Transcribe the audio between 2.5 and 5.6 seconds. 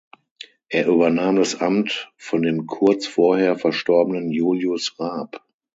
kurz vorher verstorbenen Julius Raab.